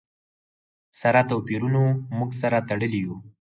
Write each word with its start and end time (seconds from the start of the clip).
سره 1.01 1.21
توپیرونو 1.29 1.83
موږ 2.17 2.29
سره 2.41 2.57
تړلي 2.69 2.99
یو. 3.05 3.15